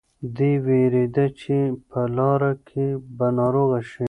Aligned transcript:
دی 0.35 0.53
وېرېده 0.65 1.25
چې 1.39 1.57
په 1.89 2.01
لاره 2.17 2.51
کې 2.67 2.85
به 3.17 3.27
ناروغه 3.39 3.79
شي. 3.89 3.99